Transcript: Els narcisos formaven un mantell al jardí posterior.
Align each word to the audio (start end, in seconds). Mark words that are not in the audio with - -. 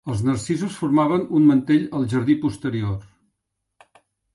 Els 0.11 0.21
narcisos 0.27 0.77
formaven 0.83 1.27
un 1.41 1.45
mantell 1.51 1.85
al 2.01 2.09
jardí 2.17 2.39
posterior. 2.49 3.01